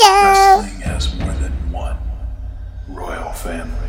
[0.00, 1.96] Wrestling has more than one
[2.88, 3.87] royal family.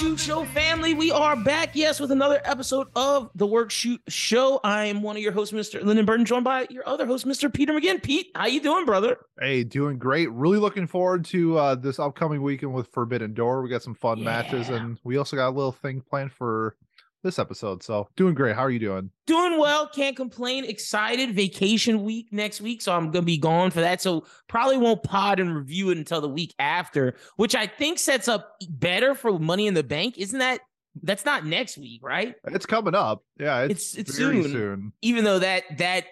[0.00, 0.94] Shoot Show family.
[0.94, 4.58] We are back, yes, with another episode of the Work Shoot Show.
[4.64, 5.84] I am one of your hosts, Mr.
[5.84, 7.52] Lyndon Burton, joined by your other host, Mr.
[7.52, 8.02] Peter McGinn.
[8.02, 9.18] Pete, how you doing, brother?
[9.38, 10.30] Hey, doing great.
[10.30, 13.60] Really looking forward to uh, this upcoming weekend with Forbidden Door.
[13.60, 16.76] We got some fun matches, and we also got a little thing planned for
[17.22, 17.82] this episode.
[17.82, 18.54] So, doing great.
[18.56, 19.10] How are you doing?
[19.26, 20.64] Doing well, can't complain.
[20.64, 21.34] Excited.
[21.34, 24.00] Vacation week next week, so I'm gonna be gone for that.
[24.00, 28.28] So probably won't pod and review it until the week after, which I think sets
[28.28, 30.18] up better for Money in the Bank.
[30.18, 30.60] Isn't that?
[31.02, 32.34] That's not next week, right?
[32.48, 33.22] It's coming up.
[33.38, 34.42] Yeah, it's It's- it's soon.
[34.44, 34.92] soon.
[35.02, 36.06] even though that that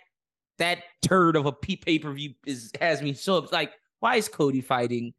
[0.58, 4.60] that turd of a pay per view is has me so like, why is Cody
[4.60, 5.14] fighting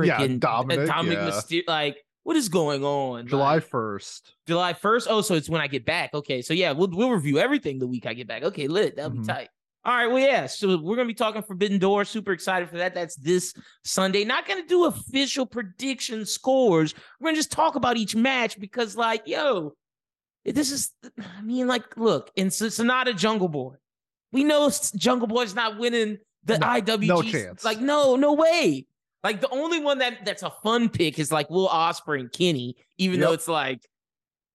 [0.00, 1.28] Yeah, freaking Dominic, Dominic yeah.
[1.30, 1.62] Mysterio?
[1.68, 1.96] Like,
[2.30, 3.26] what is going on?
[3.26, 4.34] July Like, first.
[4.46, 5.08] July first.
[5.10, 6.14] Oh, so it's when I get back.
[6.14, 8.44] Okay, so yeah, we'll we'll review everything the week I get back.
[8.44, 8.94] Okay, lit.
[8.94, 9.22] That'll Mhm.
[9.22, 9.48] be tight.
[9.84, 10.46] All right, well, yeah.
[10.46, 12.04] So we're gonna be talking Forbidden Door.
[12.04, 12.94] Super excited for that.
[12.94, 14.22] That's this Sunday.
[14.22, 16.94] Not gonna do official prediction scores.
[17.18, 19.74] We're gonna just talk about each match because, like, yo,
[20.44, 20.92] this is.
[21.36, 23.74] I mean, like, look, in Sanada Jungle Boy,
[24.30, 27.06] we know Jungle Boy's not winning the No, IWGP.
[27.08, 27.64] no chance.
[27.64, 28.86] Like, no, no way.
[29.22, 32.76] Like the only one that that's a fun pick is like Will Ospreay and Kenny,
[32.98, 33.86] even though it's like,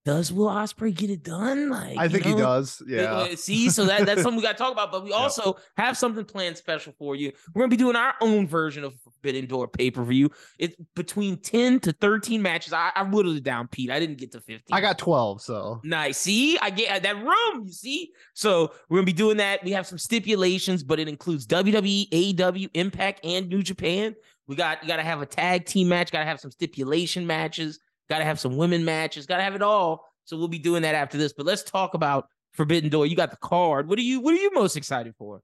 [0.06, 1.72] does Will Ospreay get it done?
[1.72, 2.80] Like, I think he does.
[2.80, 3.36] Uh, Yeah.
[3.36, 4.92] See, so that, that's something we got to talk about.
[4.92, 7.32] But we also have something planned special for you.
[7.54, 10.30] We're gonna be doing our own version of Forbidden Door pay per view.
[10.60, 12.72] It's between ten to thirteen matches.
[12.72, 13.90] I, I whittled it down, Pete.
[13.90, 14.76] I didn't get to fifteen.
[14.76, 16.20] I got 12, so Nice.
[16.20, 17.66] See, I get that room.
[17.66, 19.64] You see, so we're gonna be doing that.
[19.64, 24.16] We have some stipulations, but it includes WWE, AEW, Impact, and New Japan.
[24.48, 26.12] We got you got to have a tag team match.
[26.12, 27.80] Got to have some stipulation matches.
[28.10, 29.26] Got to have some women matches.
[29.26, 30.06] Got to have it all.
[30.26, 31.34] So we'll be doing that after this.
[31.34, 33.08] But let's talk about Forbidden Door.
[33.08, 33.88] You got the card.
[33.88, 35.42] What are you What are you most excited for?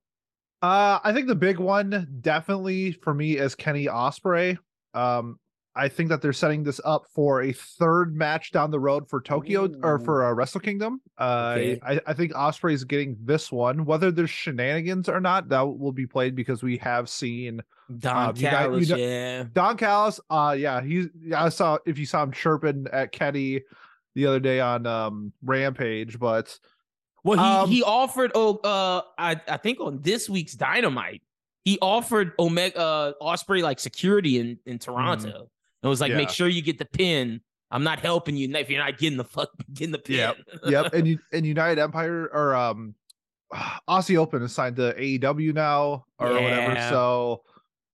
[0.61, 4.57] Uh, I think the big one definitely for me is Kenny Ospreay.
[4.93, 5.39] Um,
[5.75, 9.21] I think that they're setting this up for a third match down the road for
[9.21, 10.99] Tokyo or for uh, Wrestle Kingdom.
[11.17, 11.79] Uh, Okay.
[11.81, 13.85] I, I think Ospreay is getting this one.
[13.85, 17.61] Whether there's shenanigans or not, that will be played because we have seen
[17.99, 19.43] Don Um, Callis, you got- yeah.
[19.53, 20.19] Don Callis.
[20.29, 21.07] Uh, yeah, he's.
[21.23, 23.61] Yeah, I saw if you saw him chirping at Kenny
[24.15, 26.59] the other day on um Rampage, but
[27.23, 28.31] Well, he Um, he offered.
[28.35, 31.21] Oh, uh, I I think on this week's Dynamite,
[31.63, 35.49] he offered Omega uh, Ospreay like security in in Toronto.
[35.81, 36.33] And was like, make Mm-hmm.
[36.33, 37.41] Sure you get the pin.
[37.71, 40.17] I'm not helping you if you're not getting the fuck getting the pin.
[40.17, 40.37] Yep.
[40.65, 42.95] yep, and you and United Empire or um
[43.87, 46.75] Aussie Open is signed to AEW now or whatever.
[46.89, 47.43] So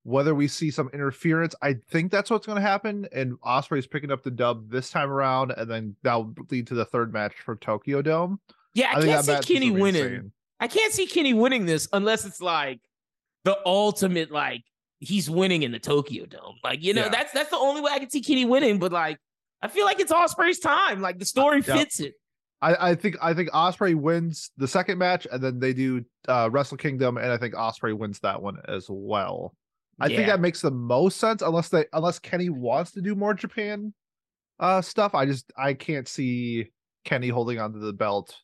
[0.08, 3.08] whether we see some interference, I think that's what's going to happen.
[3.12, 6.86] And Ospreay's picking up the dub this time around, and then that'll lead to the
[6.86, 8.40] third match for Tokyo Dome.
[8.74, 10.04] yeah, I, think can't see Kenny winning.
[10.04, 10.32] insane.
[10.62, 12.80] I can't see Kenny winning this unless it's like
[13.44, 14.64] the ultimate like
[15.00, 16.56] he's winning in the Tokyo Dome.
[16.64, 17.10] Like you know, Yeah.
[17.10, 18.80] that's that's the only way I can see Kenny winning.
[18.80, 19.18] But like,
[19.62, 21.02] I feel like it's Ospreay's time.
[21.02, 21.78] Like the story Yeah.
[21.78, 22.14] fits it.
[22.60, 26.50] I, I think I think Ospreay wins the second match, and then they do uh,
[26.52, 29.54] Wrestle Kingdom, and I think Ospreay wins that one as well.
[30.00, 33.34] I think that makes the most sense, unless they unless Kenny wants to do more
[33.34, 33.94] Japan
[34.60, 35.14] uh stuff.
[35.14, 36.72] I just I can't see
[37.04, 38.36] Kenny holding onto the belt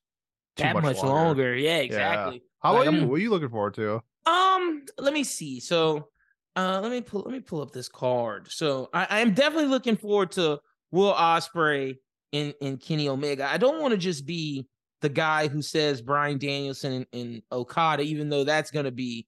[0.58, 1.56] too that much, longer.
[1.56, 2.44] Yeah, exactly.
[2.62, 3.08] How Like, about you?
[3.08, 4.02] What are you looking forward to?
[4.26, 5.60] Um, let me see.
[5.60, 6.10] So,
[6.56, 8.52] uh, let me pull let me pull up this card.
[8.52, 10.60] So, I, I am definitely looking forward to
[10.92, 11.98] Will Ospreay
[12.32, 13.46] and and Kenny Omega.
[13.50, 14.68] I don't want to just be
[15.02, 19.28] the guy who says Bryan Danielson and, and Okada, even though that's gonna be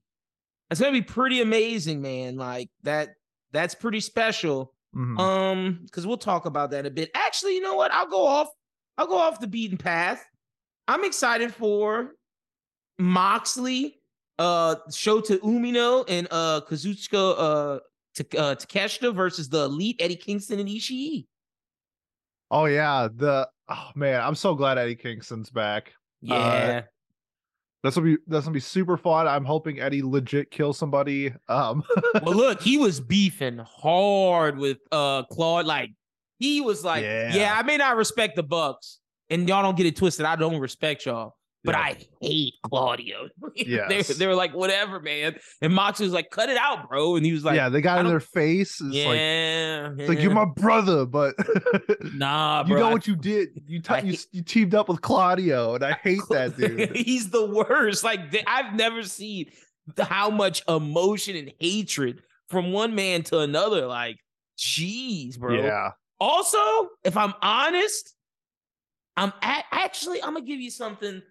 [0.69, 2.37] that's gonna be pretty amazing, man.
[2.37, 3.09] Like that
[3.51, 4.73] that's pretty special.
[4.95, 5.19] Mhm.
[5.19, 7.11] Um, because we'll talk about that a bit.
[7.13, 7.91] Actually, you know what?
[7.91, 8.47] I'll go off.
[8.97, 10.25] I'll go off the beaten path.
[10.87, 12.11] I'm excited for
[12.97, 13.99] Moxley,
[14.39, 17.79] uh, Shota Umino, and uh Kazuchika uh,
[18.15, 21.25] Ta- uh Takeshita versus the Elite Eddie Kingston and Ishii.
[22.51, 25.93] oh yeah, the oh man, I'm so glad Eddie Kingston's back.
[26.21, 26.83] Yeah,
[27.83, 29.27] This will be this will be super fun.
[29.27, 31.33] I'm hoping Eddie legit kills somebody.
[31.47, 31.83] Um,
[32.23, 35.65] well, look, he was beefing hard with uh Claude.
[35.65, 35.91] Like
[36.39, 37.33] he was like, Yeah.
[37.35, 38.99] yeah, I may not respect the Bucks,
[39.29, 40.25] and y'all don't get it twisted.
[40.25, 41.35] I don't respect y'all.
[41.65, 41.81] But Yeah.
[41.81, 43.27] I hate Claudio.
[43.55, 45.35] they, they were like, whatever, man.
[45.61, 47.15] And Mox was like, cut it out, bro.
[47.15, 48.79] And he was like, yeah, they got in their face.
[48.79, 51.35] It's like yeah, it's like you're my brother, but
[52.13, 52.79] nah, you bro.
[52.79, 53.49] know I- what you did.
[53.67, 56.95] You I you, you teamed up with Claudio, and I hate that dude.
[56.95, 58.03] He's the worst.
[58.03, 59.51] Like th- I've never seen
[59.99, 63.85] how much emotion and hatred from one man to another.
[63.87, 64.17] Like,
[64.57, 65.55] jeez, bro.
[65.55, 66.59] Yeah, Also,
[67.03, 68.13] if I'm honest,
[69.17, 71.21] I'm a- actually I'm gonna give you something.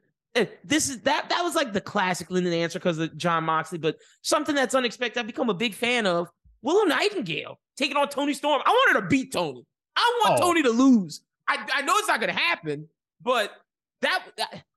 [0.65, 3.97] This is that that was like the classic Lyndon answer because of Jon Moxley, but
[4.23, 5.21] something that's unexpected.
[5.21, 6.29] I've become a big fan of
[6.63, 8.61] Willow Nightingale taking on Toni Storm.
[8.65, 9.65] I want her to beat Toni.
[9.97, 10.47] I want Oh.
[10.49, 11.21] Toni to lose.
[11.47, 12.89] I, I know it's not gonna happen,
[13.23, 13.53] but
[14.01, 14.25] that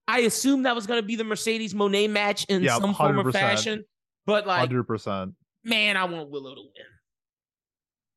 [0.07, 3.31] I assume that was gonna be the Mercedes Moné match in Yeah, some form or
[3.31, 3.83] fashion.
[4.27, 5.33] But like, hundred percent.
[5.63, 6.86] man, I want Willow to win.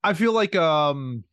[0.05, 1.25] I feel like um,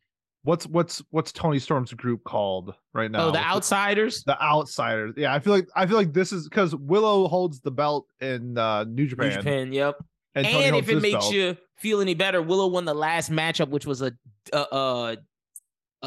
[0.48, 3.26] what's what's what's Toni Storm's group called right now?
[3.26, 4.24] oh, the outsiders.
[4.24, 5.12] the outsiders.
[5.14, 8.56] Yeah, I feel like I feel like this is because Willow holds the belt in
[8.56, 9.96] uh, New Japan, New Japan, yep.
[10.34, 11.34] and, And if it makes belt.
[11.34, 14.12] you feel any better, Willow won the last matchup, which was a
[14.54, 15.16] a, a,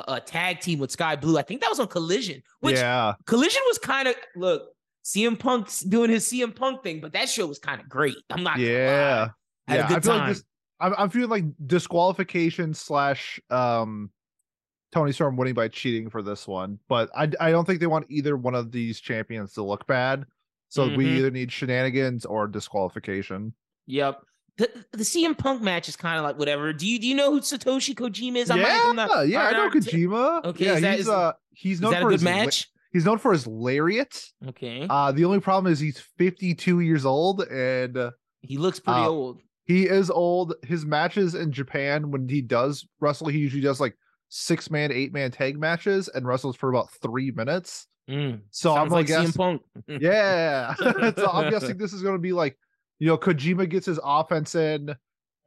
[0.07, 1.37] a, tag team with Skye Blue.
[1.37, 2.41] I think that was on Collision.
[2.61, 4.69] Which yeah, Collision was kind of look.
[5.05, 8.17] CM Punk's doing his CM Punk thing, but that show was kind of great.
[8.29, 8.57] I'm not.
[8.59, 9.29] yeah,
[9.67, 9.85] yeah.
[9.85, 10.19] a good I feel time.
[10.19, 10.43] like this.
[10.79, 14.11] I'm, I'm feeling like disqualification slash um,
[14.91, 18.07] Toni Storm winning by cheating for this one, but I I don't think they want
[18.09, 20.25] either one of these champions to look bad.
[20.69, 21.17] So we Mhm.
[21.17, 23.53] either need shenanigans or disqualification.
[23.87, 24.21] Yep.
[24.57, 26.71] The, the CM Punk match is kind of like whatever.
[26.73, 28.49] Do you do you know who Satoshi Kojima is?
[28.49, 30.45] I might- yeah, I'm not- yeah, I know Kojima.
[30.45, 32.67] Okay, yeah, that- he's is- uh he's known for his la- match?
[32.91, 34.23] he's known for his lariat.
[34.49, 34.85] Okay.
[34.89, 38.11] Uh, the only problem is he's 52 years old and uh,
[38.41, 39.39] he looks pretty uh, old.
[39.63, 40.53] he is old.
[40.63, 43.95] His matches in Japan, when he does wrestle, he usually does like
[44.33, 47.87] six man, eight man tag matches and wrestles for about three minutes.
[48.09, 48.39] Mm.
[48.49, 49.61] So I'm like gonna CM Punk.
[50.01, 50.73] yeah.
[51.15, 52.57] so I'm guessing this is going to be like,
[52.99, 54.95] you know, Kojima gets his offense in,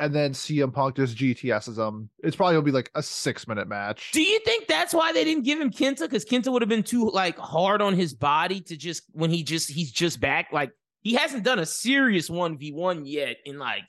[0.01, 2.11] and then CM Punk just GTSs him.
[2.23, 4.11] It's probably gonna be like a six minute match.
[4.13, 6.01] Do you think that's why they didn't give him Kenta?
[6.01, 9.43] Because Kenta would have been too like hard on his body to just when he
[9.43, 10.49] just he's just back.
[10.53, 13.83] Like he hasn't done a serious one v one yet in like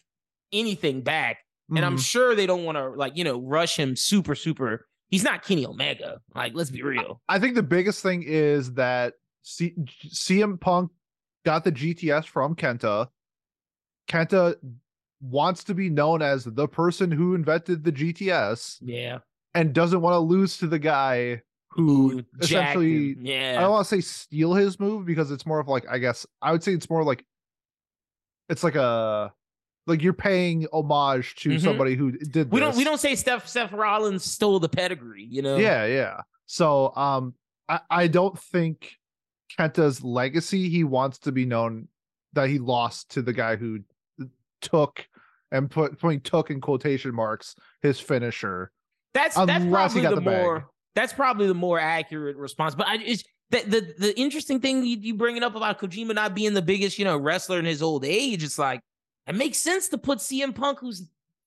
[0.53, 1.37] anything back,
[1.69, 2.05] and I'm Mhm.
[2.05, 4.87] sure they don't want to like you know rush him super super.
[5.09, 6.19] He's not Kenny Omega.
[6.33, 7.21] Like let's be real.
[7.29, 9.13] I think the biggest thing is that
[9.43, 9.75] C-
[10.07, 10.91] CM Punk
[11.45, 13.09] got the GTS from Kenta.
[14.09, 14.55] Kenta
[15.21, 19.19] wants to be known as the person who invented the GTS Yeah.
[19.53, 23.55] and doesn't want to lose to the guy who Ooh, essentially yeah.
[23.57, 26.25] I don't want to say steal his move because it's more of like I guess
[26.41, 27.25] I would say it's more like
[28.49, 29.33] it's like a
[29.87, 31.61] like you're paying homage to Mhm.
[31.61, 35.27] somebody who did We don't we don't say Steph Seth Rollins stole the pedigree.
[35.29, 35.57] You know.
[35.57, 36.21] Yeah, yeah.
[36.45, 37.33] So um
[37.67, 38.91] I, I don't think
[39.57, 41.87] Kenta's legacy, he wants to be known
[42.33, 43.79] that he lost to the guy who
[44.61, 45.07] took
[45.51, 48.71] and put putting took in quotation marks his finisher.
[49.13, 50.43] That's that's probably the, the bag.
[50.43, 52.75] more that's probably the more accurate response.
[52.75, 56.33] But I it's the the, the interesting thing you, you bringing up about Kojima not
[56.35, 58.43] being the biggest you know wrestler in his old age.
[58.43, 58.81] It's like
[59.27, 61.03] it makes sense to put CM Punk who's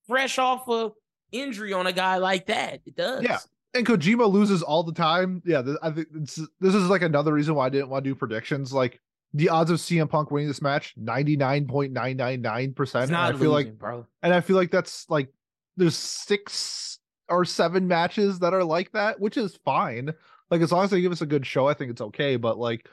[0.07, 0.91] fresh off a
[1.33, 2.81] injury on a guy like that.
[2.87, 3.23] It does.
[3.23, 3.39] Yeah.
[3.75, 5.43] And Kojima loses all the time.
[5.45, 8.11] Yeah, th- I think this, this is like another reason why I didn't want to
[8.11, 8.73] do predictions.
[8.73, 8.99] Like
[9.35, 12.81] the odds of CM Punk winning this match, 99.999%.
[12.81, 14.07] It's And not I feel like bro.
[14.23, 15.29] and I feel like that's like
[15.77, 16.99] there's six
[17.29, 20.13] or seven matches that are like that, which is fine.
[20.51, 22.37] Like as long as they give us a good show, I think it's okay.
[22.37, 22.89] But like,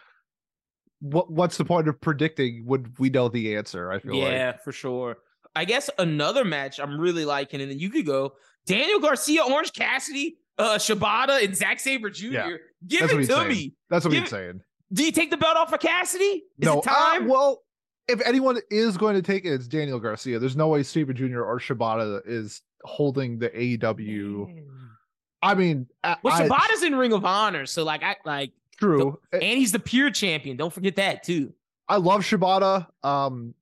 [1.11, 3.91] what what's the point of predicting when we know the answer?
[3.91, 5.17] I feel like Yeah, for sure.
[5.55, 8.33] I guess another match I'm really liking, and then you could go
[8.65, 12.25] Daniel Garcia, Orange Cassidy, uh, Shibata, and Zack Sabre Jr.
[12.25, 12.49] Yeah,
[12.87, 13.47] Give that's it to saying.
[13.49, 13.73] me.
[13.89, 14.61] that's what give he's it- saying.
[14.93, 16.23] Do you take the belt off of Cassidy?
[16.59, 17.27] Is no, it uh, time?
[17.27, 17.63] well,
[18.07, 20.37] if anyone is going to take it, it's Daniel Garcia.
[20.39, 21.41] There's no way Sabre Jr.
[21.41, 24.45] or Shibata is holding the AEW.
[24.47, 24.65] Man.
[25.41, 29.19] I mean, I, Well, I- Shibata's in Ring of Honor, so like I like, true.
[29.31, 30.57] and he's the pure champion.
[30.57, 31.53] Don't forget that too.
[31.87, 32.87] I love Shibata.
[33.03, 33.53] Um,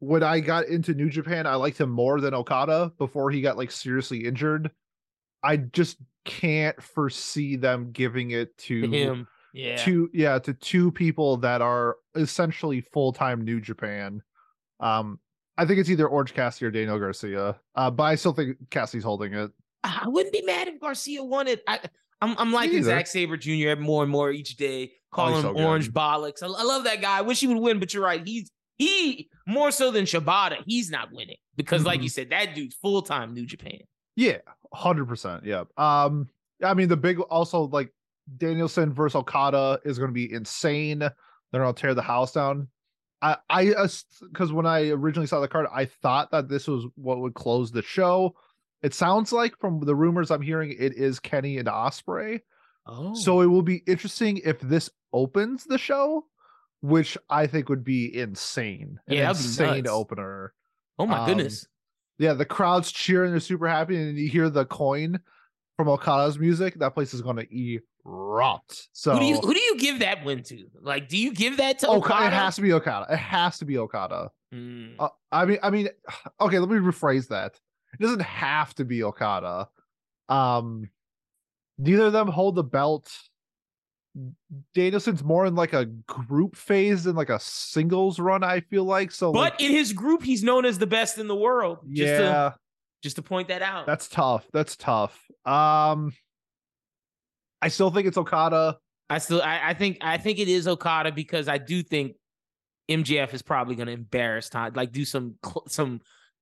[0.00, 3.56] when I got into New Japan, I liked him more than Okada before he got
[3.56, 4.70] like seriously injured.
[5.42, 9.76] I just can't foresee them giving it to To him, yeah.
[9.76, 14.22] two yeah to two people that are essentially full-time New Japan.
[14.80, 15.18] Um,
[15.56, 17.56] I think it's either Orange Cassidy or Daniel Garcia.
[17.74, 19.50] Uh, but I still think Cassidy's holding it.
[19.84, 21.62] I wouldn't be mad if Garcia won it.
[21.66, 21.80] I,
[22.20, 22.82] I'm I'm liking.
[22.82, 23.80] Zack Sabre Jr.
[23.80, 24.92] more and more each day.
[25.12, 25.64] Calling he's him so good.
[25.64, 26.42] Orange Bollocks.
[26.42, 27.18] I, I love that guy.
[27.18, 28.26] I wish he would win, but you're right.
[28.26, 30.58] He's he more so than Shibata.
[30.66, 32.04] He's not winning because, like Mhm.
[32.04, 33.78] you said, that dude's full time New Japan.
[34.16, 34.38] Yeah,
[34.74, 35.44] hundred percent.
[35.44, 35.64] Yeah.
[35.76, 36.28] Um,
[36.62, 37.92] I mean the big also like
[38.36, 40.98] Danielson versus Okada is going to be insane.
[40.98, 41.12] They're
[41.52, 42.68] gonna tear the house down.
[43.22, 43.64] I I
[44.30, 47.72] because when I originally saw the card, I thought that this was what would close
[47.72, 48.34] the show.
[48.82, 52.40] It sounds like from the rumors I'm hearing, it is Kenny and Ospreay.
[52.86, 56.24] Oh, So it will be interesting if this opens the show,
[56.80, 58.98] which I think would be insane.
[59.08, 60.54] An Yeah, insane opener.
[60.98, 61.66] oh my um, goodness.
[62.18, 65.20] Yeah, the crowd's cheering, they're super happy, and you hear the coin
[65.76, 66.74] from Okada's music.
[66.74, 67.44] That place is gonna
[68.04, 68.88] erupt.
[68.92, 70.66] So who do you who do you give that win to?
[70.80, 72.26] Like, do you give that to Okada, Okada?
[72.26, 73.06] it has to be Okada.
[73.12, 74.30] It has to be Okada.
[74.52, 74.94] Mm.
[74.98, 75.88] Uh, I mean, I mean,
[76.40, 76.58] okay.
[76.58, 77.60] Let me rephrase that.
[77.92, 79.68] It doesn't have to be Okada.
[80.28, 80.90] Um,
[81.78, 83.10] neither of them hold the belt.
[84.74, 88.42] Danielson's more in like a group phase than like a singles run.
[88.42, 89.32] I feel like so.
[89.32, 91.78] but like, in his group, he's known as the best in the world.
[91.88, 92.52] Just to yeah,
[93.02, 93.86] just to point that out.
[93.86, 94.46] that's tough.
[94.52, 95.18] That's tough.
[95.44, 96.12] Um,
[97.62, 98.78] I still think it's Okada.
[99.10, 102.16] I still I, I think I think it is Okada because I do think
[102.90, 105.36] MJF is probably going to embarrass Todd, like do some
[105.68, 106.00] some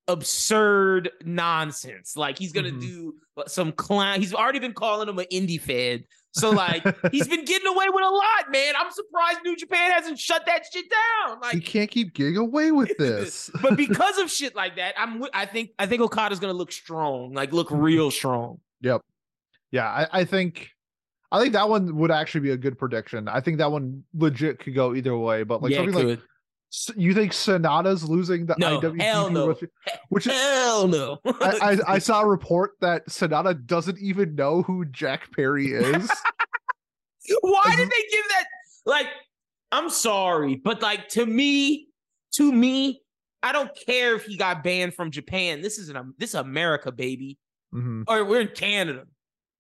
[0.09, 2.17] absurd nonsense.
[2.17, 2.81] Like he's going to Mhm.
[2.81, 3.15] do
[3.47, 4.21] some clown.
[4.21, 6.05] He's already been calling him an indie fed.
[6.33, 6.83] So like
[7.13, 8.75] he's been getting away with a lot, man.
[8.79, 11.41] I'm surprised New Japan hasn't shut that shit down.
[11.41, 13.51] Like he can't keep getting away with this.
[13.63, 17.33] but because of shit like that, I'm I think I think Okada's to look strong,
[17.33, 18.61] like look real strong.
[18.83, 19.01] Yep.
[19.73, 20.71] Yeah, I, I think
[21.33, 23.29] I think that one would actually be a good prediction.
[23.29, 25.43] I think that one legit could go either way.
[25.43, 26.21] But like yeah, something like
[26.97, 29.55] you think Sanada's losing the No, IWGP hell no.
[30.09, 31.19] Which is, Hell no.
[31.25, 36.11] I, I, I saw a report that Sanada doesn't even know who Jack Perry is.
[37.41, 38.45] Why did they give that?
[38.85, 39.07] Like,
[39.73, 41.89] I'm sorry, but like to me,
[42.35, 43.03] to me,
[43.43, 45.61] I don't care if he got banned from Japan.
[45.61, 47.39] This is an this is America, baby,
[47.75, 48.03] Mm-hmm.
[48.09, 49.05] or we're in Canada.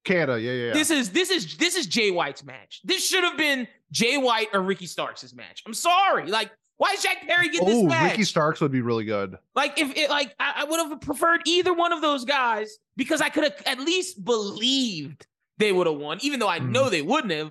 [0.04, 0.72] Canada, yeah, yeah, yeah.
[0.72, 2.80] This is this is this is Jay White's match.
[2.84, 5.62] This should have been Jay White or Ricky Starks' match.
[5.66, 6.28] I'm sorry.
[6.30, 8.04] Like, why is Jack Perry get this oh?
[8.04, 9.36] Ricky Starks would be really good.
[9.54, 13.20] Like if it like I, I would have preferred either one of those guys because
[13.20, 15.26] I could have at least believed
[15.58, 16.70] they would have won, even though I Mhm.
[16.70, 17.50] know they wouldn't have.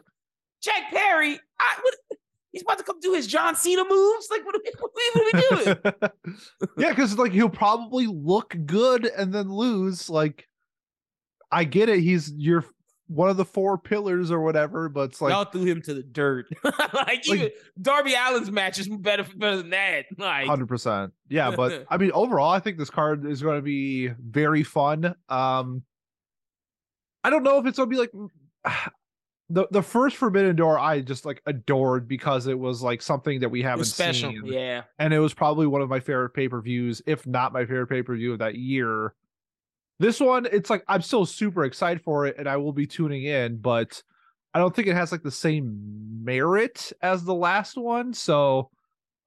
[0.62, 1.94] Jack Perry, I would
[2.52, 4.28] he's about to come do his John Cena moves.
[4.32, 5.78] Like what are we, what are we doing?
[6.78, 10.10] yeah, because like he'll probably look good and then lose.
[10.10, 10.48] Like,
[11.52, 12.00] I get it.
[12.00, 12.64] He's your
[13.08, 16.02] one of the four pillars or whatever, but it's like Y'all threw him to the
[16.04, 16.48] dirt.
[16.94, 20.06] like even Darby Allin's match is better better than that.
[20.18, 21.14] Like Hundred percent.
[21.30, 25.16] Yeah, but I mean, overall, I think this card is going to be very fun.
[25.30, 25.84] Um,
[27.24, 28.12] I don't know if it's going to be like
[29.50, 30.80] the the first Forbidden Door.
[30.80, 34.32] I just like adored because it was like something that we haven't special.
[34.32, 34.84] seen, Yeah.
[34.98, 37.88] and it was probably one of my favorite pay per views, if not my favorite
[37.88, 39.14] pay per view of that year.
[40.00, 43.24] This one, it's like I'm still super excited for it, and I will be tuning
[43.24, 44.02] in, but
[44.54, 48.14] I don't think it has like the same merit as the last one.
[48.14, 48.72] So,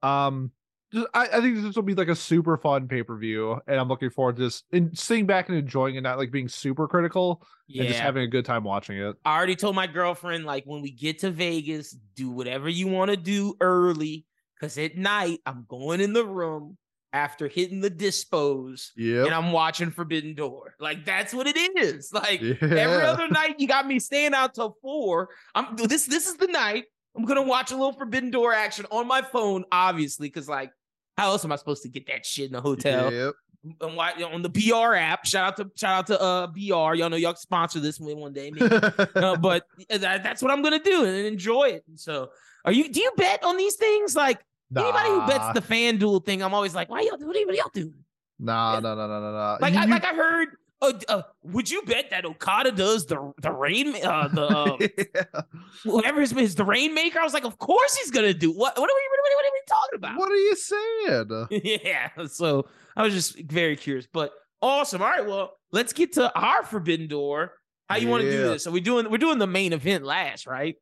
[0.03, 0.53] um,
[0.93, 3.79] just, I, I think this will be like a super fun pay per view, and
[3.81, 6.87] I'm looking forward to just in, sitting back and enjoying it, not like being super
[6.89, 7.83] critical Yeah.
[7.83, 9.17] and just having a good time watching it.
[9.25, 13.11] I already told my girlfriend, like, when we get to Vegas, do whatever you want
[13.11, 14.25] to do early.
[14.61, 16.79] Cause at night, I'm going in the room
[17.13, 18.93] after hitting the dispose
[19.25, 20.75] and I'm watching Forbidden Door.
[20.79, 22.13] Like, that's what it is.
[22.13, 22.55] Like Yeah.
[22.61, 25.29] every other night, you got me staying out till four.
[25.55, 26.85] I'm this this is the night.
[27.17, 30.71] I'm gonna watch a little Forbidden Door action on my phone, obviously, because like,
[31.17, 33.13] how else am I supposed to get that shit in the hotel?
[33.13, 33.35] Yep.
[33.81, 35.27] And why, on the BR app.
[35.27, 36.95] Shout out to shout out to uh BR.
[36.95, 38.69] Y'all know y'all can sponsor this one one day, maybe.
[39.17, 41.85] Uh, but that, that's what I'm gonna do and enjoy it.
[41.89, 42.29] And So,
[42.65, 42.89] are you?
[42.89, 44.15] Do you bet on these things?
[44.15, 44.39] Like
[44.77, 47.17] anybody who bets the FanDuel thing, I'm always like, why y'all?
[47.17, 47.95] Do what are y'all doing?
[48.39, 49.59] Nah, no, no, no, no, no.
[49.61, 50.49] Like, You- I, like I heard.
[50.81, 55.41] Uh, uh, would you bet that Okada does the the rain uh, the uh, Yeah.
[55.85, 57.19] whatever his, his the rainmaker?
[57.19, 58.53] I was like, of course he's gonna do.
[58.53, 60.19] What what are we what, what are we talking about?
[60.19, 61.81] What are you saying?
[61.85, 62.27] yeah.
[62.29, 64.31] So I was just very curious, but
[64.63, 65.03] awesome.
[65.03, 67.55] All right, well, let's get to our Forbidden Door.
[67.89, 68.63] How you want to do this?
[68.63, 70.77] So we're doing we're doing the main event last, right?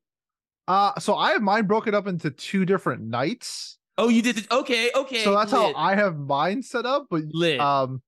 [0.69, 3.79] Uh, so I have mine broken up into two different nights.
[3.99, 4.51] Oh, you did it.
[4.51, 5.25] Okay, okay.
[5.25, 7.07] so that's how I have mine set up.
[7.11, 7.61] But lit.
[7.61, 8.03] um,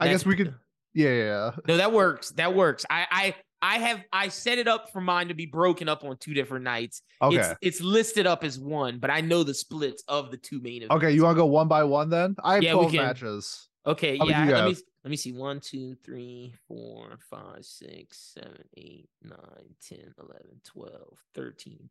[0.00, 0.54] I That's- guess we could.
[0.94, 1.50] Yeah, yeah, yeah.
[1.68, 2.30] No, that works.
[2.30, 2.86] That works.
[2.88, 6.16] I I I have I set it up for mine to be broken up on
[6.16, 7.02] two different nights.
[7.20, 7.36] Okay.
[7.36, 10.84] It's it's listed up as one, but I know the splits of the two main
[10.84, 10.94] events.
[10.94, 12.34] Okay, you want to go one by one then?
[12.42, 13.68] I have Yeah, 12 matches.
[13.86, 14.46] Okay, How yeah.
[14.46, 15.32] Let me let me see.
[15.32, 20.92] One, two, three, four, five, six, seven, eight, nine, 10, 11, 12,
[21.34, 21.88] 13.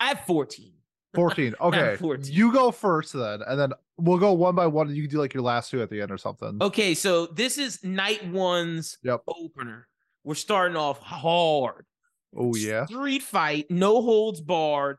[0.00, 0.72] I have 14.
[1.14, 1.54] 14.
[1.60, 1.96] Okay.
[1.96, 2.34] 14.
[2.34, 4.88] You go first then, and then we'll go one by one.
[4.88, 6.58] and You can do like your last two at the end or something.
[6.60, 9.22] Okay, so this is night one's Yep.
[9.26, 9.88] opener.
[10.24, 11.86] We're starting off hard.
[12.36, 12.84] Oh, yeah.
[12.86, 14.98] Street fight, no holds barred.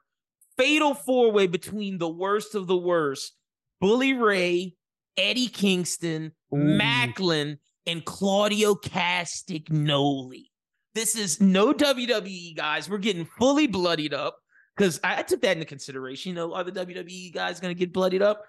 [0.58, 3.34] fatal four way between the worst of the worst
[3.82, 4.75] Bully Ray,
[5.17, 6.57] Eddie Kingston, Ooh.
[6.57, 10.45] Macklin, and Claudio Castagnoli.
[10.93, 12.89] This is no WWE guys.
[12.89, 14.38] We're getting fully bloodied up
[14.75, 16.29] because I, I took that into consideration.
[16.29, 18.43] You know, are the WWE guys going to get bloodied up?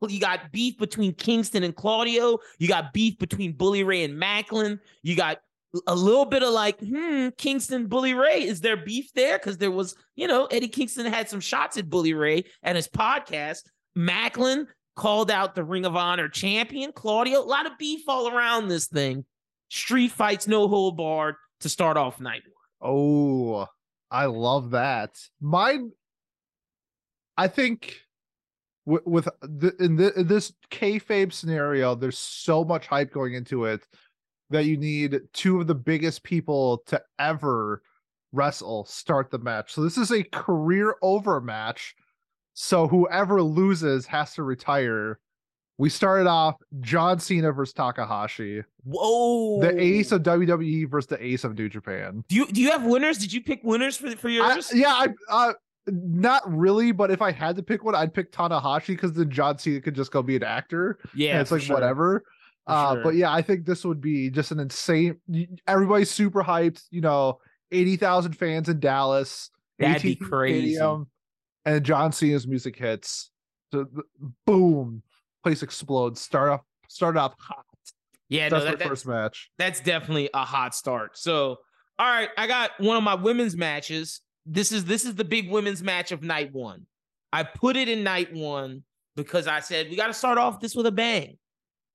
[0.00, 2.38] Well, you got beef between Kingston and Claudio.
[2.58, 4.78] You got beef between Bully Ray and Macklin.
[5.02, 5.38] You got
[5.86, 8.44] a little bit of like, hmm, Kingston, Bully Ray.
[8.44, 9.38] Is there beef there?
[9.38, 12.88] Because there was, you know, Eddie Kingston had some shots at Bully Ray and his
[12.88, 13.62] podcast.
[13.96, 14.68] Macklin
[14.98, 17.40] called out the Ring of Honor champion, Claudio.
[17.40, 19.24] A lot of beef all around this thing.
[19.70, 22.42] Street fights, no hold barred to start off night
[22.80, 22.90] one.
[22.90, 23.66] Oh,
[24.10, 25.16] I love that.
[25.40, 25.92] Mine,
[27.36, 28.00] I think,
[28.86, 33.66] with, with the, in, the, in this kayfabe scenario, there's so much hype going into
[33.66, 33.86] it
[34.50, 37.82] that you need two of the biggest people to ever
[38.32, 39.72] wrestle start the match.
[39.72, 41.94] So this is a career over match.
[42.60, 45.20] So whoever loses has to retire.
[45.78, 49.60] We started off John Cena versus Tanahashi, Whoa.
[49.60, 52.24] the ace of WWE versus the ace of New Japan.
[52.26, 53.18] do you do you have winners?
[53.18, 54.72] Did you pick winners for for I, yours?
[54.74, 55.52] yeah, I uh
[55.86, 59.56] not really, but if I had to pick one, I'd pick Tanahashi because then John
[59.56, 60.98] Cena could just go be an actor.
[61.14, 61.76] yeah, it's like sure.
[61.76, 62.24] whatever.
[62.66, 63.02] Uh, sure.
[63.04, 65.20] but yeah, I think this would be just an insane.
[65.68, 66.82] Everybody's super hyped.
[66.90, 67.38] You know,
[67.70, 69.50] eighty thousand fans in Dallas.
[69.78, 70.74] That'd be crazy.
[70.74, 71.06] Stadium,
[71.74, 73.30] and John Cena's music hits.
[73.72, 73.86] So
[74.46, 75.02] boom,
[75.42, 76.20] place explodes.
[76.20, 77.64] Start off, start off hot.
[78.28, 79.50] Yeah, no, That's that, my that- first match.
[79.58, 81.16] that's definitely a hot start.
[81.16, 81.58] So,
[81.98, 84.20] all right, I got one of my women's matches.
[84.44, 86.86] This is this is the big women's match of night one.
[87.32, 88.82] I put it in night one
[89.16, 91.36] because I said we got to start off this with a bang.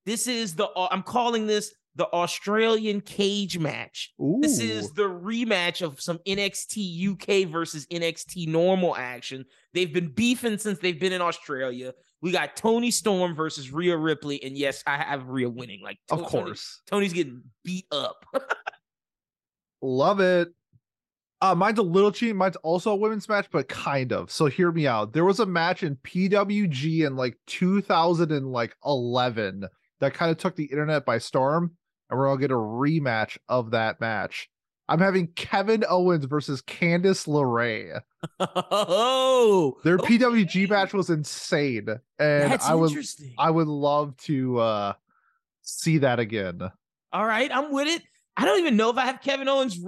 [0.05, 4.13] This is the I'm calling this the Australian cage match.
[4.19, 9.45] Ooh, This is the rematch of some NXT UK versus NXT normal action.
[9.73, 11.93] They've been beefing since they've been in Australia.
[12.21, 15.81] We got Toni Storm versus Rhea Ripley, and yes, I have Rhea winning.
[15.83, 16.81] Like, of To- Toni- course.
[16.88, 18.25] Toni's getting beat up.
[19.81, 20.50] Love it.
[21.41, 22.35] Uh, mine's a little cheap.
[22.38, 24.31] Mine's also a women's match, but kind of.
[24.31, 25.12] So hear me out.
[25.12, 29.65] There was a match in PWG in like 2011
[29.99, 31.71] that kind of took the internet by storm,
[32.13, 34.49] and we're gonna get a rematch of that match.
[34.88, 38.02] I'm having Kevin Owens versus Candice LeRae.
[38.39, 40.17] oh, Their okay.
[40.17, 41.88] PWG match was insane,
[42.19, 42.93] and That's I would.
[43.38, 44.93] I would love to uh
[45.62, 46.62] see that again.
[47.12, 48.04] All right, I'm with it.
[48.36, 49.80] I don't even know if I have Kevin Owens.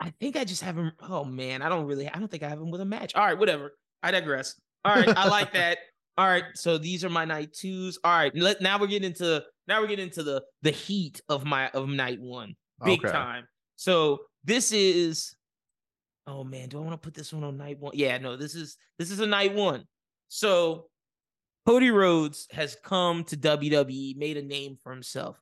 [0.00, 0.92] I think I just have him.
[1.00, 2.08] Oh man, I don't really.
[2.08, 3.14] I don't think I have him with a match.
[3.14, 3.72] All right, whatever.
[4.02, 4.60] I digress.
[4.84, 5.78] All right, I like that.
[6.20, 7.98] All right, so these are my night twos.
[8.04, 11.46] All right, let now we're getting into now we're getting into the the heat of
[11.46, 13.10] my of night one, big Okay.
[13.10, 13.48] time.
[13.76, 15.34] So this is.
[16.26, 17.92] Oh man, do I want to put this one on night one?
[17.94, 19.84] Yeah, no, this is this is a night one.
[20.28, 20.88] So
[21.64, 25.40] Cody Rhodes has come to WWE, made a name for himself.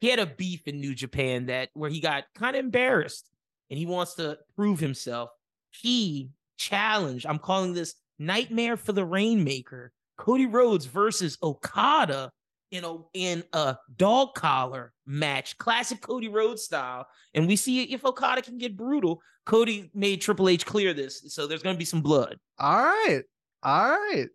[0.00, 3.28] He had a beef in New Japan that where he got kind of embarrassed
[3.68, 5.30] and he wants to prove himself.
[5.72, 12.30] He challenged, I'm calling this Nightmare for the Rainmaker, Cody Rhodes versus Okada
[12.72, 17.06] in a in a dog collar match, classic Cody Rhodes style.
[17.32, 19.22] And we see if Okada can get brutal.
[19.46, 22.38] Cody made Triple H clear this, so there's gonna be some blood.
[22.58, 23.22] All right.
[23.62, 24.28] All right.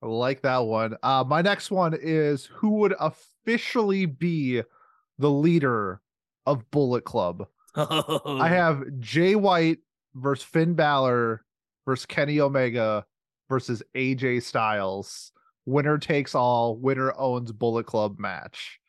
[0.00, 0.96] I like that one.
[1.02, 4.62] Uh my next one is who would officially be
[5.18, 6.00] the leader
[6.46, 7.48] of Bullet Club.
[7.74, 9.78] I have Jay White
[10.14, 11.44] versus Finn Balor
[11.84, 13.04] versus Kenny Omega
[13.50, 15.32] versus AJ Styles.
[15.66, 18.80] Winner takes all, winner owns Bullet Club match.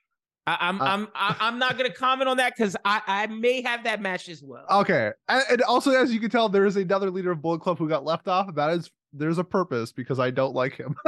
[0.47, 3.84] I, I'm Uh, I'm I'm not gonna comment on that because I I may have
[3.84, 4.65] that match as well.
[4.71, 5.12] Okay.
[5.28, 7.89] And, and also as you can tell, there is another leader of Bullet Club who
[7.89, 8.56] got left off.
[8.56, 10.95] That is there's a purpose because I don't like him.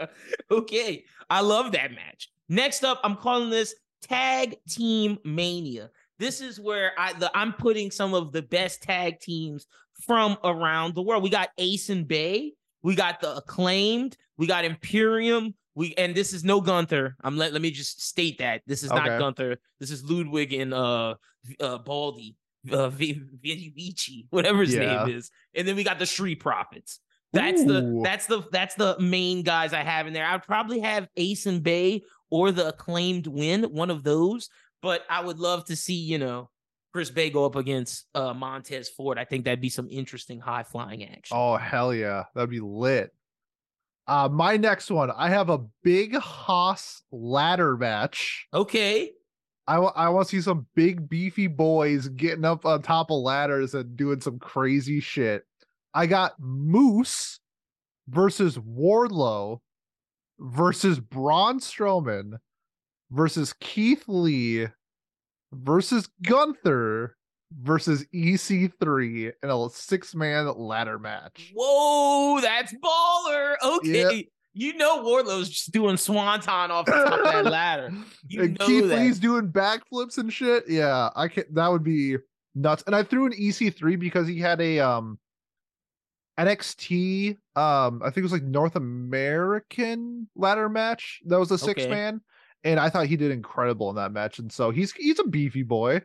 [0.50, 2.30] okay, I love that match.
[2.48, 5.90] Next up, I'm calling this Tag Team Mania.
[6.18, 9.66] This is where I the I'm putting some of the best tag teams
[10.06, 11.22] from around the world.
[11.22, 16.32] We got Ace and Bey, we got the acclaimed, we got Imperium, we and this
[16.32, 17.16] is no Gunther.
[17.22, 19.56] I'm let, let me just state that this is not Gunther.
[19.80, 21.14] This is Ludwig and uh
[21.60, 22.36] uh Baldy,
[22.70, 25.04] uh V- V- Vici, whatever his Yeah.
[25.04, 25.30] name is.
[25.54, 27.00] And then we got the Street Profits.
[27.32, 30.26] That's the that's the that's the main guys I have in there.
[30.26, 34.50] I'd probably have Ace and Bey or the acclaimed win, one of those.
[34.82, 36.50] But I would love to see, you know,
[36.92, 39.18] Chris Bey go up against uh Montez Ford.
[39.18, 41.36] I think that'd be some interesting high flying action.
[41.36, 43.12] Oh hell yeah, that'd be lit.
[44.06, 48.46] Uh, my next one, I have a big Haas ladder match.
[48.52, 49.12] Okay.
[49.66, 53.74] I I want to see some big beefy boys getting up on top of ladders
[53.74, 55.44] and doing some crazy shit.
[55.94, 57.38] I got Moose
[58.08, 59.60] versus Wardlow
[60.40, 62.38] versus Braun Strowman
[63.10, 64.66] versus Keith Lee
[65.52, 67.16] versus Gunther
[67.60, 71.52] versus EC3 in a six man ladder match.
[71.54, 73.54] Whoa, that's baller.
[73.62, 74.28] Okay.
[74.54, 77.90] You know Wardlow's just doing swanton off the top of that ladder.
[78.28, 78.98] You and know Keith that.
[78.98, 80.64] Lee's doing backflips and shit.
[80.68, 82.16] Yeah, I can that would be
[82.54, 82.82] nuts.
[82.86, 85.18] And I threw an EC3 because he had a um
[86.38, 91.20] NXT um I think it was like North American ladder match.
[91.26, 91.90] That was a six Okay.
[91.90, 92.20] man.
[92.64, 94.38] And I thought he did incredible in that match.
[94.38, 96.00] And so he's he's a beefy boy.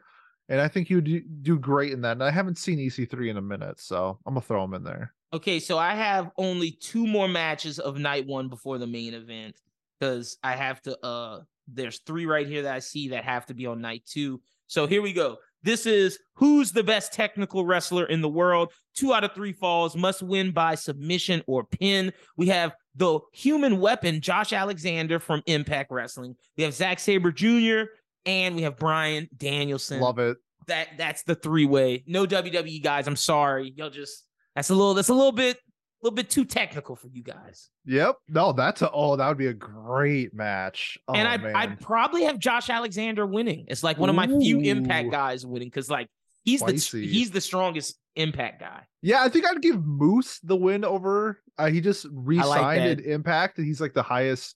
[0.49, 2.13] And I think he would do, great in that.
[2.13, 5.13] And I haven't seen EC3 in a minute, so I'm gonna throw him in there.
[5.33, 9.57] Okay, so I have only two more matches of night one before the main event
[9.99, 10.97] because I have to.
[11.05, 14.41] Uh, there's three right here that I see that have to be on night two.
[14.67, 15.37] So here we go.
[15.67, 18.71] This is who's the best technical wrestler in the world.
[18.95, 22.13] Two out of three falls must win by submission or pin.
[22.37, 26.37] We have the human weapon, Josh Alexander from Impact Wrestling.
[26.55, 27.91] We have Zack Sabre Jr.
[28.25, 30.37] and we have Brian Danielson Love it.
[30.67, 32.05] that that's the three way.
[32.07, 33.05] No WWE guys.
[33.05, 33.73] I'm sorry.
[33.75, 34.23] Y'all just
[34.55, 35.59] that's a little that's a little bit
[36.01, 37.69] a little bit too technical for you guys.
[37.85, 38.17] Yep.
[38.29, 40.97] No, that's a oh, that would be a great match.
[41.07, 41.55] Oh, and I man.
[41.55, 43.65] I'd probably have Josh Alexander winning.
[43.67, 46.07] It's like one of my few impact guys winning because like
[46.43, 47.01] he's Spicy.
[47.01, 48.83] the he's the strongest impact guy.
[49.01, 51.41] Yeah, I think I'd give Moose the win over.
[51.57, 54.55] Uh, he just re-signed at Impact, and he's like the highest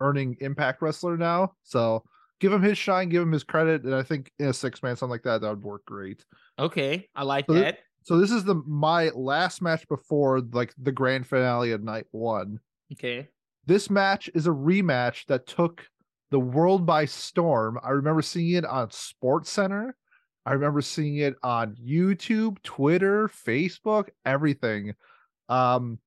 [0.00, 1.52] earning Impact wrestler now.
[1.62, 2.02] So
[2.40, 4.96] give him his shine, give him his credit, and I think in a six man
[4.96, 6.24] something like that, that would work great.
[6.58, 7.78] Okay, I like So that.
[8.02, 12.58] So this is the my last match before like the grand finale of night one.
[12.92, 13.28] Okay.
[13.66, 15.86] This match is a rematch that took
[16.30, 17.78] the world by storm.
[17.82, 19.96] I remember seeing it on Sports Center.
[20.46, 24.94] I remember seeing it on YouTube, Twitter, Facebook, everything.
[25.48, 25.98] Um,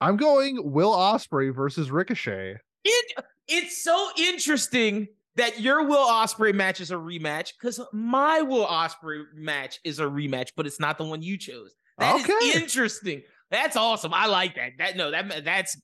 [0.00, 2.56] I'm going Will Ospreay versus Ricochet.
[2.84, 8.66] It, it's so interesting that your Will Ospreay match is a rematch because my Will
[8.66, 11.74] Ospreay match is a rematch, but it's not the one you chose.
[11.98, 12.60] That is Okay.
[12.60, 13.22] interesting.
[13.50, 14.12] That's awesome.
[14.12, 14.72] I like that.
[14.78, 15.76] That no, that that's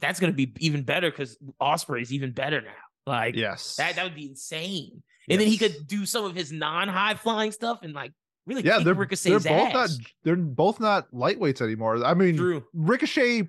[0.00, 2.70] that's gonna be even better because Ospreay is even better now.
[3.06, 5.02] Like Yes, that that would be insane.
[5.28, 8.12] And then he could do some of his non-high flying stuff and like
[8.46, 9.90] really yeah, they're they're both not
[10.24, 12.04] they're both not lightweights anymore.
[12.04, 12.64] I mean, True.
[12.74, 13.48] Ricochet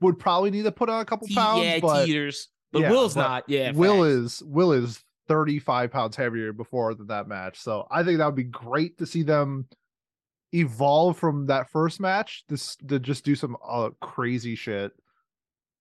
[0.00, 2.48] would probably need to put on a couple Te- pounds, yeah, but teeters.
[2.72, 3.44] But yeah, Will's but not.
[3.48, 3.72] Yeah.
[3.72, 4.40] Will facts.
[4.40, 7.58] is Will is 35 pounds heavier before th- that match.
[7.58, 9.66] So I think that would be great to see them
[10.52, 14.92] evolve from that first match this to just do some uh, crazy shit.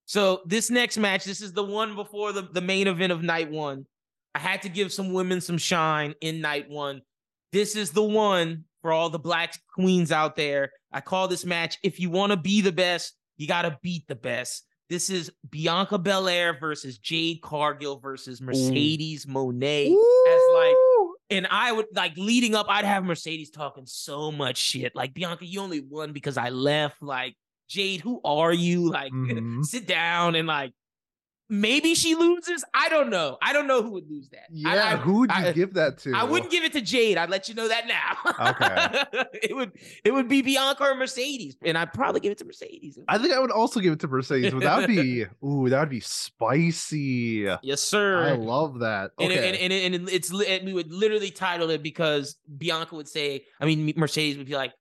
[0.06, 3.50] So this next match, this is the one before the, the main event of night
[3.50, 3.86] one.
[4.36, 7.02] I had to give some women some shine in night one.
[7.52, 10.71] This is the one for all the black queens out there.
[10.91, 14.08] I call this match if you want to be the best, you got to beat
[14.08, 14.65] the best.
[14.89, 19.88] This is Bianca Belair versus Jade Cargill versus Mercedes Moné.
[20.28, 20.76] As like
[21.32, 24.95] and I would like leading up, I'd have Mercedes talking so much shit.
[24.95, 27.02] Like, Bianca, you only won because I left.
[27.02, 27.36] Like,
[27.67, 28.91] Jade, who are you?
[28.91, 29.65] Like, Mhm.
[29.65, 30.71] sit down and like
[31.50, 32.64] maybe she loses.
[32.74, 33.38] I don't know.
[33.42, 34.46] I don't know who would lose that.
[34.52, 36.14] Yeah, I, who would you I- give that to?
[36.14, 37.18] I wouldn't give it to Jade.
[37.18, 38.50] I'd let you know that now.
[38.52, 39.26] Okay.
[39.44, 39.72] it would
[40.04, 41.56] it would be Bianca or Mercedes.
[41.64, 42.98] And I'd probably give it to Mercedes.
[43.08, 45.80] I think I would also give it to Mercedes, but that would be ooh, that
[45.80, 47.48] would be spicy.
[47.62, 48.24] yes, sir.
[48.24, 49.12] I love that.
[49.20, 49.50] And, Okay.
[49.50, 53.46] it, and, and, and it's and we would literally title it because Bianca would say,
[53.60, 54.74] I mean, Mercedes would be like,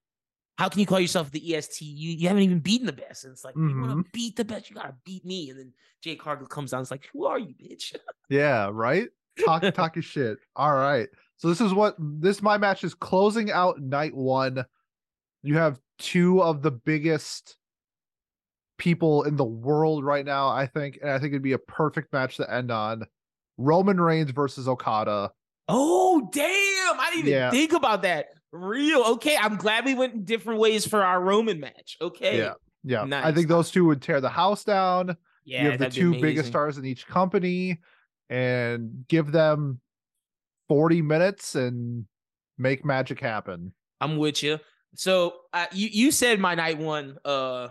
[0.57, 1.85] "How can you call yourself the EST?
[1.85, 4.03] You you haven't even beaten the best." And it's like, you want Mm-hmm.
[4.03, 5.51] to beat the best, you gotta beat me.
[5.51, 7.95] And then Jay Cargill comes down, it's like, "Who are you, bitch?"
[8.31, 9.09] Yeah, right?
[9.45, 10.39] Talk talk your shit.
[10.57, 11.09] All right.
[11.37, 14.65] So this is what this my match is closing out night one.
[15.43, 17.57] You have two of the biggest
[18.79, 22.13] people in the world right now, I think, and I think it'd be a perfect
[22.13, 23.05] match to end on.
[23.57, 25.31] Roman Reigns versus Okada.
[25.69, 27.01] Oh damn!
[27.01, 27.51] I didn't even Yeah.
[27.51, 28.27] think about that.
[28.55, 29.37] Real okay.
[29.37, 31.97] I'm glad we went in different ways for our Roman match.
[32.01, 32.39] Okay.
[32.39, 32.53] Yeah.
[32.85, 33.21] Yeah.
[33.25, 35.17] I think those two would tear the house down.
[35.45, 35.65] Yeah.
[35.65, 37.81] you have the two biggest stars in each company
[38.31, 39.81] and give them
[40.69, 42.07] 40 minutes and
[42.57, 43.73] make magic happen.
[44.01, 44.61] I'm with you.
[44.95, 47.69] So uh, you you said my night one uh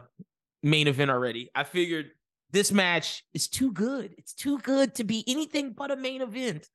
[0.62, 1.50] main event already.
[1.56, 2.08] I figured
[2.52, 4.14] this match is too good.
[4.18, 6.68] It's too good to be anything but a main event.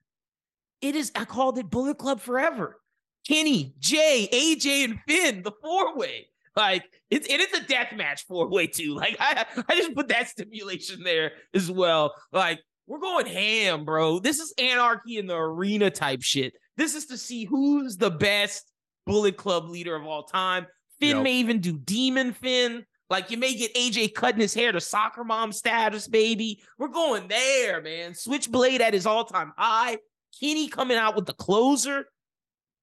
[0.81, 1.13] It is.
[1.15, 2.81] I called it Bullet Club Forever.
[3.29, 6.29] Kenny, Jay, AJ, and Finn, the four way.
[6.57, 8.95] Like it's and it's a death match four way too.
[8.95, 12.15] Like I I just put that stipulation there as well.
[12.33, 14.19] Like we're going ham, bro.
[14.19, 16.55] This is anarchy in the arena type shit.
[16.77, 18.73] This is to see who's the best
[19.07, 20.67] Bullet Club leader of all time.
[20.99, 21.23] Finn Yep.
[21.25, 22.85] may even do Demon Finn.
[23.11, 26.61] Like you may get AJ cutting his hair to soccer mom status, baby.
[26.79, 28.15] We're going there, man.
[28.15, 29.99] Switchblade at his all-time high.
[30.41, 32.07] Kenny coming out with the closer.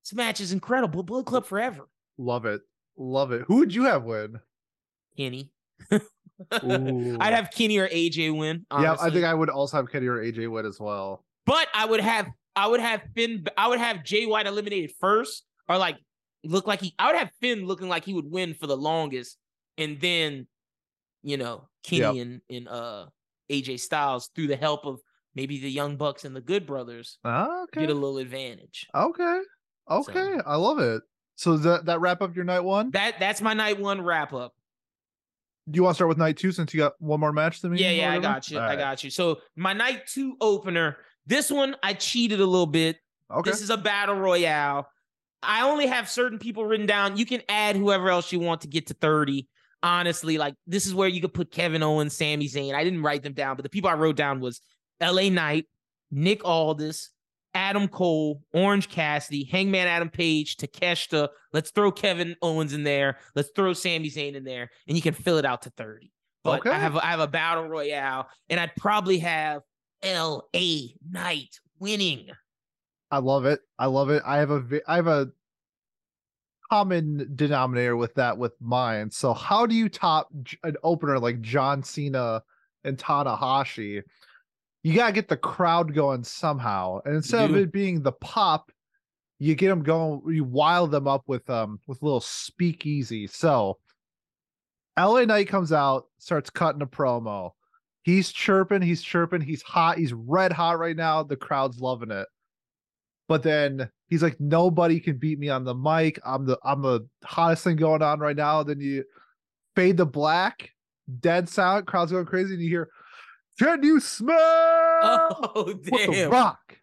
[0.06, 1.02] This match is incredible.
[1.04, 1.88] Bullet Club forever.
[2.18, 2.62] Love it.
[2.96, 3.42] Love it.
[3.48, 4.40] Who would you have win?
[5.18, 5.52] Kenny.
[6.52, 8.66] I'd have Kenny or AJ win.
[8.72, 11.24] Yeah, I think I would also have Kenny or AJ win as well.
[11.46, 15.44] But I would have I would have Finn I would have Jay White eliminated first
[15.68, 15.98] or like
[16.44, 19.38] look like he I would have Finn looking like he would win for the longest
[19.78, 20.48] and then
[21.24, 23.06] you know Kenny and, and uh
[23.52, 25.00] AJ Styles through the help of
[25.36, 27.82] maybe the Young Bucks and the Good Brothers Ah, okay.
[27.82, 28.88] get a little advantage.
[28.96, 29.40] Okay.
[29.90, 30.38] Okay.
[30.46, 31.02] I love it.
[31.36, 32.92] So that that wrap up your night one?
[32.92, 34.54] That that's my night one wrap up.
[35.70, 37.72] Do you want to start with night two since you got one more match than
[37.72, 37.82] me?
[37.82, 38.58] Yeah, yeah, I got you.
[38.58, 38.80] I Alright.
[38.80, 39.10] got you.
[39.10, 42.98] So my night two opener, this one I cheated a little bit.
[43.32, 43.50] Okay.
[43.50, 44.88] This is a battle royale.
[45.42, 47.18] I only have certain people written down.
[47.18, 49.48] You can add whoever else you want to get to 30.
[49.84, 52.74] Honestly, like this is where you could put Kevin Owens, Sami Zayn.
[52.74, 54.62] I didn't write them down, but the people I wrote down was
[55.02, 55.66] LA Knight,
[56.10, 57.12] Nick Aldis,
[57.56, 61.30] Adam Cole, Orange Cassidy, Hangman Adam Page, Takeshita.
[61.54, 63.18] Let's throw Kevin Owens in there.
[63.34, 66.12] Let's throw Sami Zayn in there, and you can fill it out to 30.
[66.44, 66.70] But Okay.
[66.70, 69.64] I have I have a battle royale, and I'd probably have
[70.04, 70.42] LA
[71.10, 72.28] Knight winning.
[73.10, 73.62] I love it.
[73.80, 74.22] I love it.
[74.26, 75.30] I have a I have a
[76.70, 79.10] common denominator with that with mine.
[79.12, 80.30] So how do you top
[80.64, 82.44] an opener like John Cena
[82.84, 84.04] and Tanahashi?
[84.86, 88.72] You gotta get the crowd going somehow, and instead of it being the pop,
[89.40, 90.22] you get them going.
[90.28, 93.26] You wild them up with um with little speakeasy.
[93.26, 93.80] So
[94.96, 97.50] LA Knight comes out, starts cutting a promo.
[98.04, 101.24] He's chirping, he's chirping, he's hot, he's red hot right now.
[101.24, 102.28] The crowd's loving it.
[103.28, 106.20] But then he's like, nobody can beat me on the mic.
[106.24, 108.62] I'm the I'm the hottest thing going on right now.
[108.62, 109.04] Then you
[109.76, 110.70] fade to black,
[111.22, 112.90] dead silent, crowd's going crazy, and you hear,
[113.60, 116.30] Can you smell Oh what the damn!
[116.32, 116.78] rock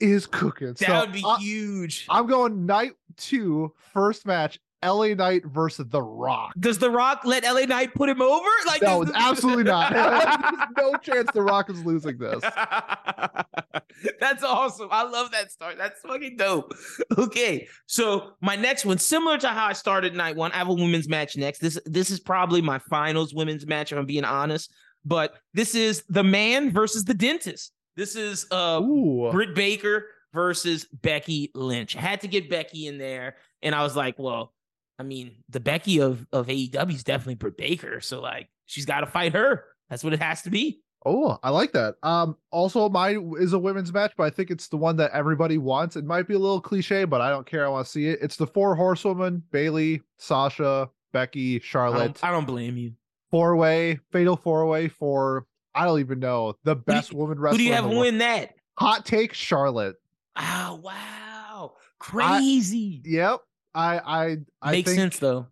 [0.00, 0.68] is cooking?
[0.74, 2.06] That So would be I- huge.
[2.08, 6.52] I'm going night two, first match, LA Knight versus The Rock.
[6.60, 8.48] Does The Rock let LA Knight put him over?
[8.66, 9.92] Like No, does- absolutely not.
[9.92, 12.42] There's no chance The Rock is losing this.
[14.20, 14.88] That's awesome.
[14.92, 15.76] I love that start.
[15.78, 16.72] That's fucking dope.
[17.16, 20.74] Okay, so my next one, similar to how I started night one, I have a
[20.74, 21.58] women's match next.
[21.58, 24.72] This this is probably my finals women's match, if I'm being honest.
[25.08, 27.72] But this is the man versus the dentist.
[27.96, 29.30] This is uh Ooh.
[29.32, 31.96] Britt Baker versus Becky Lynch.
[31.96, 34.52] I had to get Becky in there, and I was like, well,
[34.98, 39.00] I mean, the Becky of of AEW is definitely Britt Baker, so like she's got
[39.00, 39.64] to fight her.
[39.88, 40.82] That's what it has to be.
[41.06, 41.94] Oh, I like that.
[42.02, 45.56] Um, also mine is a women's match, but I think it's the one that everybody
[45.56, 45.96] wants.
[45.96, 47.64] It might be a little cliche, but I don't care.
[47.64, 48.18] I want to see it.
[48.20, 51.98] It's the four horsewomen: Bayley, Sasha, Becky, I Charlotte.
[51.98, 52.92] don't, I don't blame you.
[53.30, 57.56] Four way, fatal four way for I don't even know the best woman wrestler.
[57.56, 58.54] Who do you have win that?
[58.78, 59.96] Hot take, Charlotte.
[60.36, 63.02] Oh wow, crazy.
[63.04, 63.40] Yep.
[63.74, 65.46] I I I Makes think, sense though.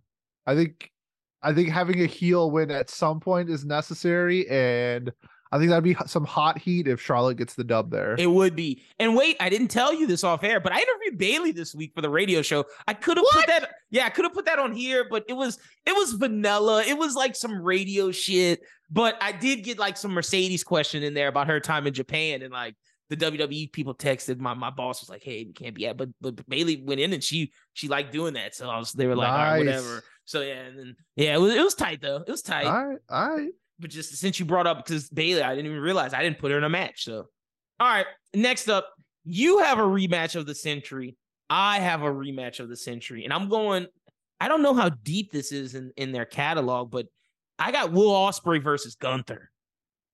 [0.47, 0.91] I think
[1.43, 5.13] I think having a heel win at some point is necessary, and
[5.53, 8.17] I think that'd be some hot heat if Charlotte gets the dub there.
[8.19, 8.83] It would be.
[8.99, 11.93] And wait, I didn't tell you this off air, but I interviewed Bayley this week
[11.95, 12.65] for the radio show.
[12.87, 13.71] I could have put that.
[13.91, 16.83] Yeah, I could have put that on here, but it was it was vanilla.
[16.85, 18.61] It was like some radio shit.
[18.91, 22.43] But I did get like some Mercedes question in there about her time in Japan,
[22.43, 22.75] and like
[23.09, 26.09] the WWE people texted my my boss was like, "Hey, we can't be at." But
[26.21, 29.17] but Bayley went in and she she liked doing that, so I was they were
[29.17, 29.83] like, "All right, Nice.
[29.83, 32.25] whatever." So yeah, and then yeah, it was it was tight though.
[32.27, 32.67] It was tight.
[32.67, 33.51] all right, all right.
[33.79, 36.51] But just since you brought up because Bayley, I didn't even realize I didn't put
[36.51, 37.05] her in a match.
[37.05, 37.27] So,
[37.81, 38.07] all right.
[38.35, 38.89] Next up,
[39.25, 41.17] you have a rematch of the century.
[41.51, 43.87] I have a rematch of the century, and I'm going.
[44.41, 47.07] I don't know how deep this is in in their catalog, but
[47.59, 49.51] I got Will Ospreay versus Gunther.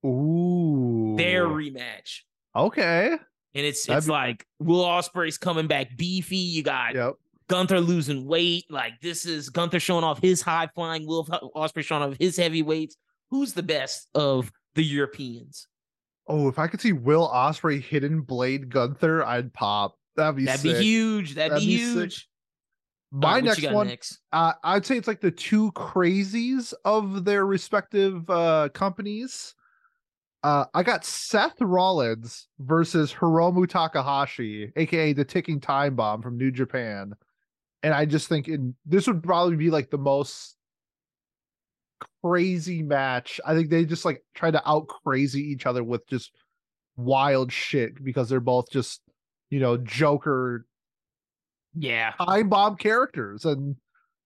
[0.04, 2.20] Ooh, Their rematch,
[2.56, 3.10] okay.
[3.12, 6.36] and it's That'd it's be- like Will Ospreay's coming back beefy.
[6.36, 7.14] You got Yep.
[7.48, 8.64] Gunther losing weight.
[8.70, 11.06] Like this is Gunther showing off his high flying.
[11.06, 12.96] Will Ospreay showing off his heavyweights.
[13.32, 15.66] Who's the best of the Europeans?
[16.28, 19.96] Oh, if I could see Will Ospreay hidden blade Gunther, I'd pop.
[20.16, 20.76] That'd be That'd sick.
[20.76, 21.34] be huge.
[21.34, 22.28] That'd, That'd be, be huge.
[23.14, 24.20] All My right, next one, next?
[24.32, 29.54] uh, I'd say it's like the two crazies of their respective uh, companies.
[30.42, 36.50] Uh, I got Seth Rollins versus Hiromu Takahashi, aka the Ticking Time Bomb from New
[36.50, 37.14] Japan,
[37.82, 40.56] and I just think in, this would probably be like the most
[42.22, 43.40] crazy match.
[43.44, 46.32] I think they just like try to out crazy each other with just
[46.96, 49.00] wild shit because they're both just
[49.50, 50.66] you know Joker
[51.74, 52.12] Yeah.
[52.12, 53.76] time bomb characters and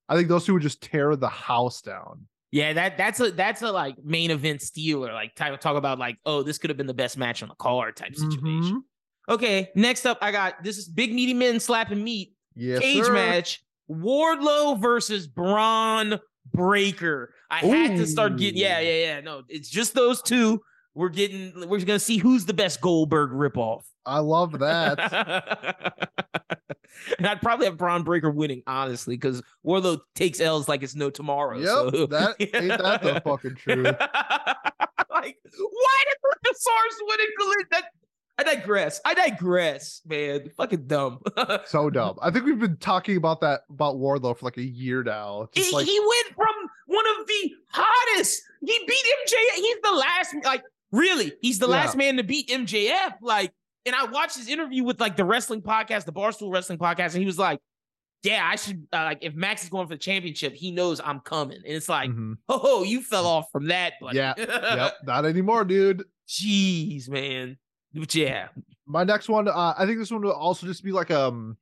[0.08, 2.26] I think those two would just tear the house down.
[2.52, 5.12] Yeah, that that's a that's a like main event stealer.
[5.12, 7.54] Like type talk about like, oh, this could have been the best match on the
[7.56, 8.76] card type situation.
[8.76, 8.80] Mhm.
[9.28, 13.12] Okay, next up, I got this is big meaty men slapping meat Yes, cage sir.
[13.12, 13.62] match.
[13.90, 16.20] Wardlow versus Bron
[16.52, 17.34] Breakker.
[17.50, 19.20] I had to start getting yeah, yeah, yeah.
[19.20, 20.60] No, it's just those two.
[20.94, 23.82] We're getting we're gonna see who's the best Goldberg ripoff.
[24.06, 24.98] I love that.
[27.18, 31.10] and I'd probably have Bron Breakker winning, honestly, because Wardlow takes L's like it's no
[31.10, 31.58] tomorrow.
[31.58, 32.06] Yep, so.
[32.06, 33.94] that- ain't that the fucking truth?
[35.10, 37.66] like, why did Luchasaurus win in collision?
[37.72, 37.84] That
[38.38, 39.00] I digress.
[39.04, 40.50] I digress, man.
[40.56, 41.20] Fucking dumb.
[41.64, 42.18] so dumb.
[42.20, 45.48] I think we've been talking about that about Wardlow for like a year now.
[45.52, 46.65] he, like he went from
[46.96, 48.42] one of the hottest.
[48.64, 49.54] He beat MJF.
[49.56, 51.72] He's the last, like, really, he's the Yeah.
[51.72, 53.14] last man to beat MJF.
[53.22, 53.52] Like,
[53.84, 57.20] and I watched his interview with like the wrestling podcast, the Barstool Wrestling Podcast, and
[57.20, 57.60] he was like,
[58.24, 61.20] "Yeah, I should uh, like if Max is going for the championship, he knows I'm
[61.20, 62.34] coming." And it's like, mhm.
[62.48, 66.02] "Oh, you fell off from that, buddy." Yeah, yep, not anymore, dude.
[66.28, 67.58] Jeez, man.
[67.94, 68.48] But yeah,
[68.86, 71.56] My next one, uh, I think this one will also just be like um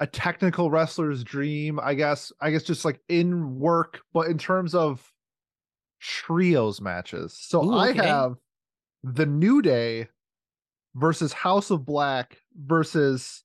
[0.00, 2.32] a technical wrestler's dream, I guess.
[2.40, 5.06] I guess just like in work, but in terms of
[6.00, 7.36] trios matches.
[7.38, 8.36] So Ooh, I have
[9.04, 10.08] the New Day
[10.94, 13.44] versus House of Black versus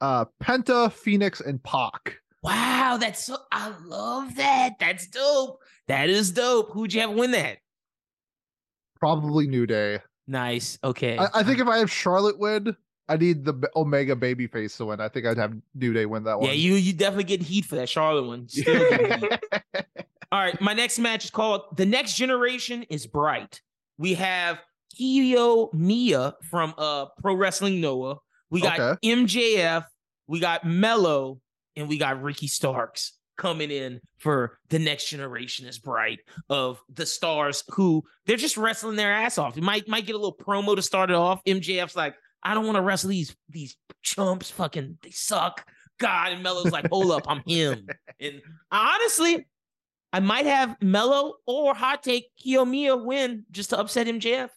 [0.00, 2.18] uh Penta, Phoenix, and Pac.
[2.42, 3.38] wow, that's so.
[3.50, 4.74] I love that.
[4.78, 5.58] That's dope.
[5.88, 6.70] That is dope.
[6.72, 7.58] Who'd you have win that?
[9.00, 10.00] Probably New Day.
[10.26, 10.78] Nice.
[10.84, 11.16] Okay.
[11.16, 12.76] I, I think if I have Charlotte win,
[13.08, 15.00] I need the Omega babyface to win.
[15.00, 16.48] I think I'd have New Day win that one.
[16.48, 18.48] Yeah, you you definitely get heat for that Charlotte one.
[20.32, 23.62] All right, my next match is called The Next Generation is Bright.
[23.96, 24.58] We have
[24.98, 28.16] Kiyomiya from uh Pro Wrestling Noah.
[28.50, 29.08] We got Okay.
[29.08, 29.84] MJF,
[30.26, 31.40] we got Melo,
[31.76, 37.06] and we got Ricky Starks coming in for The Next Generation is Bright of the
[37.06, 39.56] stars who they're just wrestling their ass off.
[39.56, 41.40] You might might get a little promo to start it off.
[41.46, 44.50] MJF's like, I don't want to wrestle these these chumps.
[44.50, 45.64] Fucking they suck.
[46.00, 47.88] God, and Melo's like, hold up, I'm him.
[48.20, 48.40] And
[48.72, 49.46] honestly,
[50.12, 54.50] I might have Melo or hot take Kiyomiya win just to upset MJF.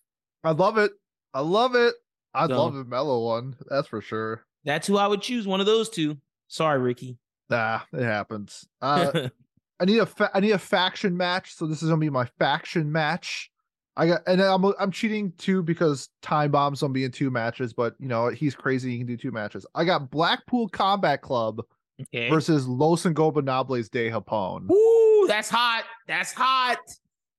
[0.44, 0.92] I love it.
[1.34, 1.94] I love it.
[2.34, 3.56] I'd So- love a Melo one.
[3.70, 4.44] That's for sure.
[4.66, 5.46] That's who I would choose.
[5.48, 6.18] One of those two.
[6.48, 7.18] Sorry, Ricky.
[7.50, 8.66] Nah, it happens.
[8.82, 9.30] Uh,
[9.80, 11.56] I need a fa- I need a faction match.
[11.56, 13.51] So this is gonna be my faction match.
[13.98, 17.74] I got and I'm I'm cheating too because Time Bomb's gonna be in two matches,
[17.74, 18.92] but you know he's crazy.
[18.92, 19.66] He can do two matches.
[19.76, 21.62] I got Blackpool Combat Club
[22.02, 22.30] okay.
[22.30, 24.72] versus Los Ingobernables de Japón.
[24.72, 25.84] Ooh, that's hot.
[26.08, 26.80] That's hot.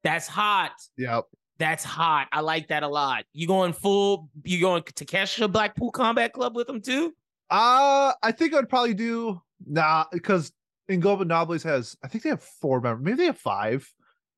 [0.05, 0.73] That's hot.
[0.99, 1.25] Yep.
[1.59, 2.29] That's hot.
[2.33, 3.25] I like that a lot.
[3.33, 4.29] You going full?
[4.45, 7.15] You going to Kesha Blackpool Combat Club with them too?
[7.49, 10.53] Uh I think I'd probably do nah because
[10.91, 13.05] Ingobernables has I think they have four members.
[13.05, 13.91] Maybe they have five.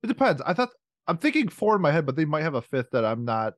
[0.03, 0.42] It depends.
[0.42, 0.70] I thought
[1.07, 3.55] I'm thinking four in my head, but they might have a fifth that I'm not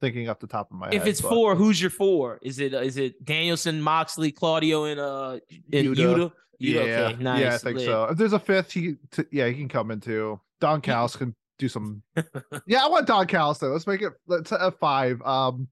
[0.00, 1.02] thinking off the top of my If head.
[1.02, 2.38] If it's but- four, who's your four?
[2.42, 5.38] Is it is it Danielson, Moxley, Claudio, and uh
[5.72, 5.96] and Yuta.
[5.96, 6.32] Yuta?
[6.58, 7.40] Yeah, okay, nice.
[7.42, 7.86] yeah, I think lit.
[7.86, 8.04] so.
[8.04, 10.40] If there's a fifth, he t- yeah he can come into.
[10.60, 12.02] Don Callis can do some.
[12.66, 13.68] yeah, I want Don Callis though.
[13.72, 15.20] Let's make it let's have five.
[15.22, 15.68] Um,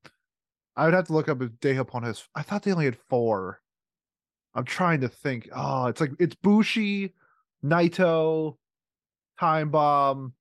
[0.77, 2.25] I would have to look up if De Japón has.
[2.35, 3.61] I thought they only had four.
[4.55, 5.49] I'm trying to think.
[5.55, 7.15] Oh, it's like it's Bushi,
[7.65, 8.57] Naito,
[9.41, 10.35] Time Bomb.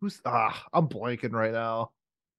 [0.00, 0.64] Who's ah?
[0.72, 1.90] I'm blanking right now.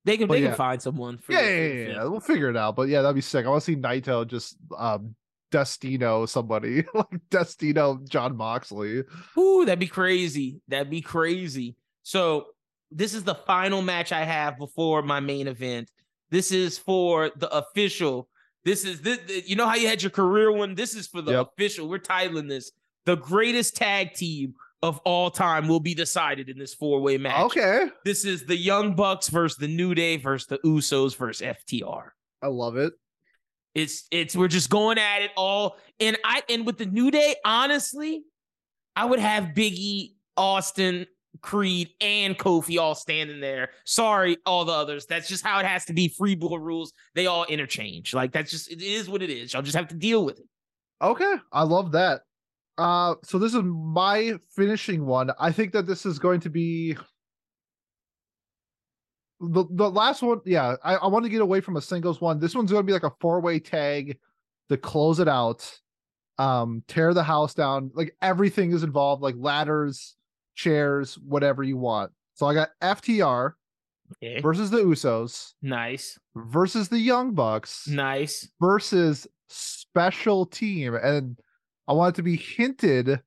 [0.05, 0.47] They can But they yeah.
[0.49, 1.17] can find someone.
[1.17, 2.03] For Yeah, yeah, yeah, yeah.
[2.05, 2.75] We'll figure it out.
[2.75, 3.45] But yeah, that'd be sick.
[3.45, 5.15] I want to see Naito just um
[5.51, 9.03] Destino somebody like Destino Jon Moxley.
[9.37, 10.61] Ooh, that'd be crazy.
[10.67, 11.75] That'd be crazy.
[12.03, 12.47] So
[12.91, 15.91] this is the final match I have before my main event.
[16.29, 18.29] This is for the official.
[18.63, 20.75] This is this, you know how you had your career one.
[20.75, 21.47] This is for the Yep.
[21.53, 21.89] official.
[21.89, 22.71] We're titling this
[23.05, 27.45] the greatest tag team of all time will be decided in this four way match.
[27.45, 32.09] Okay, This is the Young Bucks versus the New Day versus the Usos versus FTR.
[32.41, 32.93] I love it.
[33.75, 35.77] It's it's we're just going at it all.
[35.99, 38.23] And I and with the New Day, honestly,
[38.95, 41.05] I would have Biggie, Austin,
[41.41, 43.69] Creed, and Kofi all standing there.
[43.85, 45.05] Sorry, all the others.
[45.05, 46.09] That's just how it has to be.
[46.09, 46.93] Freebird rules.
[47.15, 48.13] They all interchange.
[48.13, 49.53] Like that's just it is what it is.
[49.53, 50.45] Y'all just have to deal with it.
[51.01, 52.21] Okay, I love that.
[52.79, 55.31] Uh, so this is my finishing one.
[55.39, 56.95] I think that this is going to be
[59.41, 60.41] the the last one.
[60.45, 62.39] Yeah, I, I want to get away from a singles one.
[62.39, 64.17] This one's going to be like a four way tag
[64.69, 65.79] to close it out.
[66.37, 67.91] Um, tear the house down.
[67.93, 70.15] Like everything is involved, like ladders,
[70.55, 72.11] chairs, whatever you want.
[72.35, 73.53] So I got FTR
[74.23, 74.39] Okay.
[74.41, 76.17] versus the Usos Nice.
[76.35, 78.49] versus the Young Bucks Nice.
[78.59, 80.95] versus special team.
[80.95, 81.37] And
[81.89, 83.19] I want it to be hinted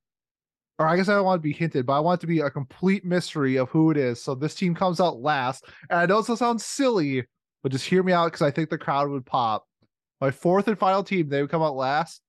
[0.79, 2.41] or I guess I don't want to be hinted, but I want it to be
[2.41, 4.23] a complete mystery of who it is.
[4.23, 5.65] So this team comes out last.
[5.91, 7.25] And I know this sounds silly,
[7.63, 9.67] but just hear me out because I think the crowd would pop.
[10.21, 12.21] My fourth and final team, they would come out last.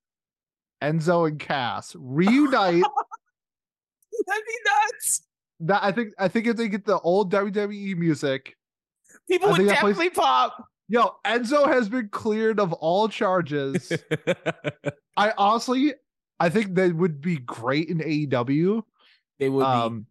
[0.82, 2.82] Enzo and Cass reunite.
[4.26, 4.54] That'd be
[4.92, 5.22] nuts.
[5.60, 8.56] that I think I think if they get the old WWE music,
[9.28, 10.64] People would think that place- definitely pop.
[10.88, 13.92] yo, Enzo has been cleared of all charges.
[15.16, 15.94] I honestly,
[16.40, 18.82] I think they would be great in AEW.
[19.38, 19.66] they would be.
[19.66, 20.06] Um,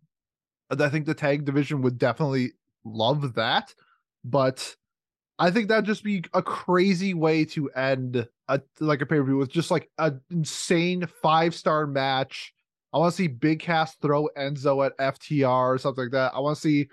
[0.69, 2.53] I think the tag division would definitely
[2.83, 3.73] love that,
[4.23, 4.75] but
[5.37, 9.23] I think that'd just be a crazy way to end a like a pay per
[9.23, 12.53] view with just like an insane five star match.
[12.93, 16.33] I want to see Big Cass throw Enzo at FTR or something like that.
[16.35, 16.89] I want to see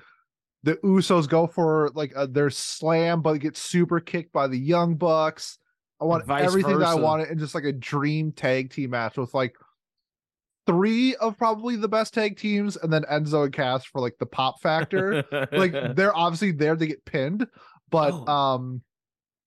[0.62, 4.94] the Usos go for like a, their slam, but get super kicked by the Young
[4.94, 5.58] Bucks.
[6.00, 9.34] I want everything that I wanted in just like a dream tag team match with
[9.34, 9.54] like
[10.66, 14.26] three of probably the best tag teams, and then Enzo and Cass for like the
[14.26, 15.24] pop factor.
[15.52, 17.46] like they're obviously there to get pinned,
[17.90, 18.26] but Oh.
[18.32, 18.82] um,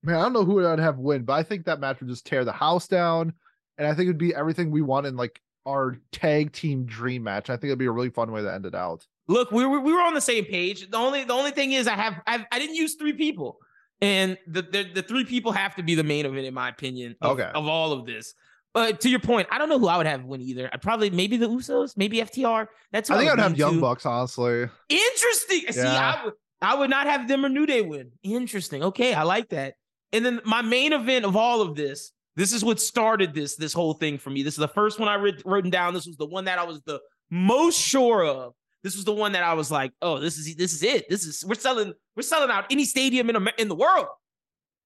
[0.04, 2.26] man, I don't know who I'd have win, but I think that match would just
[2.26, 3.34] tear the house down,
[3.78, 7.50] and I think it'd be everything we want in like our tag team dream match.
[7.50, 9.06] I think it'd be a really fun way to end it out.
[9.28, 10.90] Look, we were we were on the same page.
[10.90, 13.58] The only the only thing is I have I've, I didn't use three people,
[14.04, 17.16] and the, the the three people have to be the main event in my opinion.
[17.22, 17.50] Of, Okay.
[17.56, 18.34] of all of this.
[18.74, 20.70] But to your point, I don't know who I would have win either.
[20.74, 22.68] I'd probably maybe the Usos, maybe FTR.
[22.92, 23.82] That's I think would I'd have Young to.
[23.82, 24.68] Bucks, honestly.
[24.90, 25.62] Interesting.
[25.72, 28.12] See, I would I would not have them or New Day win.
[28.24, 28.84] Interesting.
[28.84, 29.76] Okay, I like that.
[30.12, 33.74] And then my main event of all of this, this is what started this this
[33.74, 34.44] whole thing for me.
[34.44, 35.94] This is the first one I writ- written down.
[35.94, 37.00] This was the one that I was the
[37.30, 38.54] most sure of.
[38.84, 41.10] This was the one that I was like, oh, this is this is it.
[41.10, 44.08] This is we're selling we're selling out any stadium in in the world.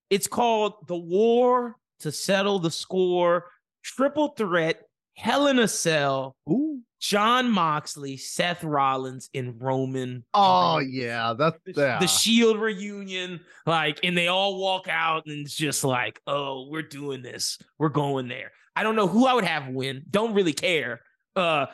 [0.10, 3.46] It's called the War to Settle the Score
[3.84, 4.84] Triple Threat
[5.16, 6.36] Hell in a Cell.
[6.50, 6.82] Ooh.
[7.00, 10.24] Jon Moxley, Seth Rollins, and Roman.
[10.34, 12.00] Oh yeah, that's The, yeah.
[12.00, 16.82] the Shield reunion, like, and they all walk out, and it's just like, oh, we're
[16.82, 17.60] doing this.
[17.78, 18.52] We're going there.
[18.76, 20.04] I don't know who I would have win.
[20.10, 21.02] Don't really care.
[21.38, 21.68] Uh,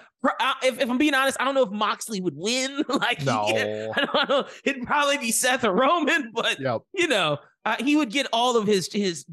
[0.63, 2.83] if, if I'm being honest, I don't know if Moxley would win.
[2.89, 3.43] like, no.
[3.95, 4.45] I don't know.
[4.63, 6.81] It'd probably be Seth or Roman, but Yep.
[6.93, 9.25] you know, uh, he would get all of his his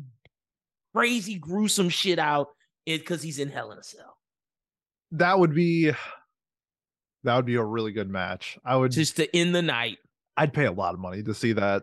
[0.95, 2.49] crazy, gruesome shit out
[2.87, 4.16] because he's in Hell in a Cell.
[5.12, 5.93] That would be
[7.24, 8.59] that would be a really good match.
[8.64, 9.99] I would Just to end the night.
[10.37, 11.83] I'd pay a lot of money to see that.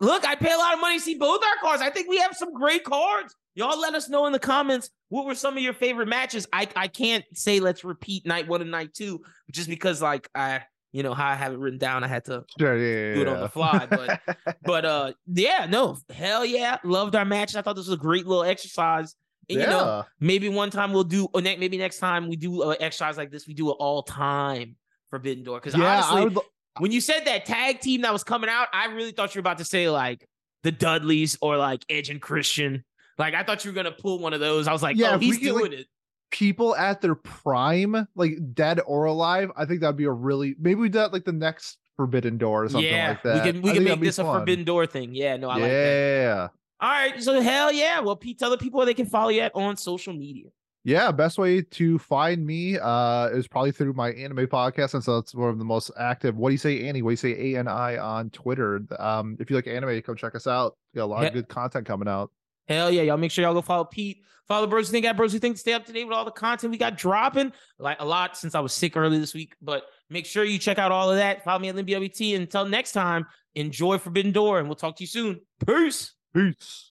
[0.00, 1.82] Look, I'd pay a lot of money to see both our cards.
[1.82, 3.34] I think we have some great cards.
[3.58, 6.46] Y'all let us know in the comments what were some of your favorite matches.
[6.52, 10.62] I, I can't say let's repeat night one and night two just because like I
[10.92, 12.04] you know how I have it written down.
[12.04, 13.84] I had to Sure, yeah, yeah, do it on the fly.
[13.90, 14.20] But
[14.62, 16.78] but uh yeah, no, hell yeah.
[16.84, 17.56] Loved our matches.
[17.56, 19.16] I thought this was a great little exercise.
[19.50, 19.64] And yeah.
[19.64, 22.76] you know, maybe one time we'll do or ne- maybe next time we do an
[22.78, 24.76] exercise like this, we do an all time
[25.10, 25.62] Forbidden Door.
[25.62, 26.44] Because yeah, honestly, would
[26.78, 29.42] when you said that tag team that was coming out, I really thought you were
[29.42, 30.24] about to say like
[30.62, 32.84] the Dudleys or like Edge and Christian.
[33.18, 34.68] Like I thought you were gonna pull one of those.
[34.68, 35.86] I was like, Yeah, oh, he's get, like, doing it.
[36.30, 40.76] people at their prime, like dead or alive, I think that'd be a really maybe
[40.76, 43.34] we do that like the next Forbidden Door or something Yeah, like that.
[43.44, 44.24] we can we I can make this a.
[44.24, 45.14] Forbidden Door thing.
[45.14, 45.68] Yeah, no, I like that.
[45.68, 46.48] yeah.
[46.80, 47.98] All right, so hell yeah.
[47.98, 50.44] Well, Pete, tell the people where they can follow you at on social media.
[50.84, 55.16] Yeah, best way to find me uh is probably through my anime podcast, and so
[55.16, 56.36] that's one of the most active.
[56.36, 57.02] What do you say, Annie?
[57.02, 58.80] What do you say, A N I on Twitter?
[58.98, 60.76] Um, if you like anime, come check us out.
[60.94, 61.28] We got a lot Yeah.
[61.28, 62.30] of good content coming out.
[62.68, 64.22] Hell yeah, y'all make sure y'all go follow Pete.
[64.46, 66.30] Follow Bros Who Think at Bros Who Think stay up to date with all the
[66.30, 67.52] content we got dropping.
[67.78, 70.78] Like a lot since I was sick early this week, but make sure you check
[70.78, 71.44] out all of that.
[71.44, 72.36] Follow me at LimbWT.
[72.36, 75.40] Until next time, enjoy Forbidden Door, and we'll talk to you soon.
[75.66, 76.12] Peace.
[76.34, 76.86] Peace.